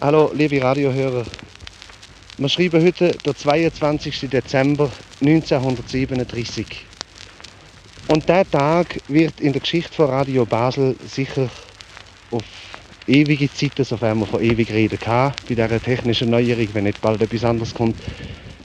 [0.00, 1.24] Hallo, liebe Radiohörer.
[2.36, 4.30] Wir schreiben heute den 22.
[4.30, 6.86] Dezember 1937.
[8.06, 11.50] Und dieser Tag wird in der Geschichte von Radio Basel sicher
[12.30, 12.44] auf
[13.08, 17.20] ewige Zeiten, sofern man von ewig reden kann, bei dieser technischen Neuerung, wenn nicht bald
[17.20, 17.96] etwas anderes kommt,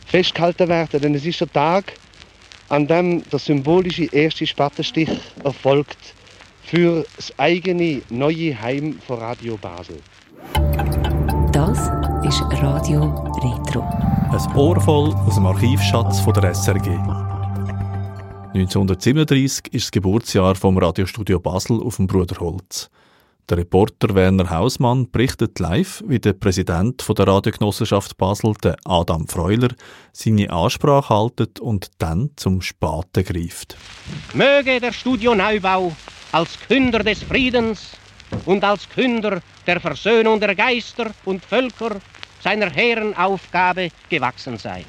[0.05, 1.01] festgehalten werden.
[1.01, 1.93] Denn es ist der Tag,
[2.69, 5.09] an dem der symbolische erste Spattenstich
[5.43, 5.97] erfolgt
[6.61, 9.97] für das eigene neue Heim von Radio Basel.
[12.23, 13.03] Das ist Radio
[13.43, 13.81] Retro.
[13.81, 16.91] Ein Ohr voll aus dem Archivschatz von der SRG.
[18.53, 22.89] 1937 ist das Geburtsjahr vom Radiostudio Basel auf dem Bruderholz.
[23.49, 29.69] Der Reporter Werner Hausmann berichtet live, wie der Präsident der Radiogenossenschaft Basel, der Adam Freuler,
[30.13, 33.75] seine Ansprache haltet und dann zum Spaten greift.
[34.33, 35.91] Möge der Studioneubau
[36.31, 37.97] als Künder des Friedens
[38.45, 41.95] und als Künder der Versöhnung der Geister und Völker
[42.41, 44.85] seiner hehren Aufgabe gewachsen sein.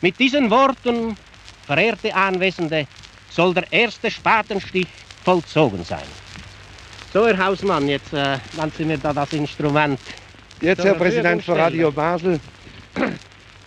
[0.00, 1.16] Mit diesen Worten,
[1.66, 2.86] verehrte Anwesende,
[3.30, 4.86] soll der erste Spatenstich
[5.24, 6.06] vollzogen sein.
[7.12, 9.98] So, Herr Hausmann, jetzt äh, lassen Sie mir da das Instrument.
[10.60, 12.40] Jetzt, Herr Präsident von Radio Basel,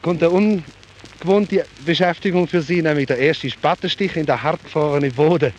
[0.02, 5.54] kommt eine ungewohnte Beschäftigung für Sie, nämlich der erste Spattenstich in der hartgefrorenen Boden.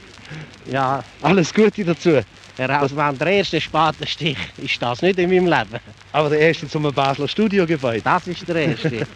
[0.70, 1.03] Ja.
[1.23, 2.23] Alles Gute dazu.
[2.56, 5.81] Herr Hausmann, der erste Spatenstich ist das nicht in meinem Leben.
[6.12, 8.03] Aber der erste zum Basler Studiogebäude.
[8.03, 9.06] Das ist der erste.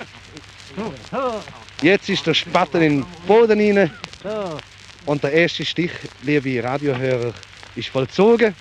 [1.82, 3.90] Jetzt ist der Spatten in den Boden rein.
[5.04, 5.92] Und der erste Stich,
[6.22, 7.34] liebe Radiohörer,
[7.74, 8.54] ist vollzogen.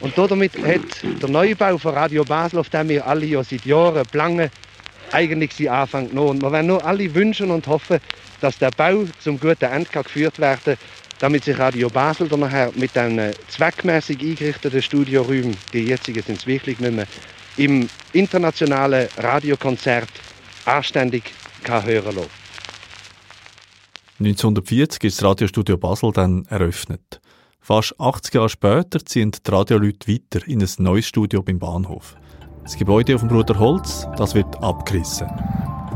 [0.00, 4.06] Und damit hat der Neubau von Radio Basel, auf dem wir alle ja seit Jahren
[4.06, 4.50] planen,
[5.12, 6.30] eigentlich seinen Anfang genommen.
[6.30, 7.98] Und wir werden nur alle wünschen und hoffen,
[8.40, 10.76] dass der Bau zum guten Ende geführt werden kann,
[11.18, 16.46] damit sich Radio Basel dann nachher mit den zweckmäßig eingerichteten Studioräumen, die jetzigen sind es
[16.46, 17.06] wirklich nicht mehr,
[17.56, 20.08] im internationalen Radiokonzert
[20.64, 21.24] anständig
[21.62, 22.30] kann hören lassen.
[24.20, 27.20] 1940 ist das Radiostudio Basel dann eröffnet.
[27.58, 32.16] Fast 80 Jahre später ziehen die Radioleute weiter in ein neues Studio beim Bahnhof.
[32.70, 35.26] Das Gebäude auf dem Bruder Holz, das wird abgerissen.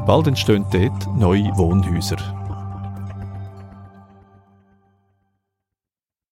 [0.08, 2.16] Bald entstehen dort neue Wohnhäuser.